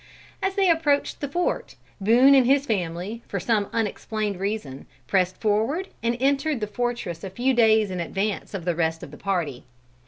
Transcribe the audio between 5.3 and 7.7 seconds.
forward, and entered the fortress a few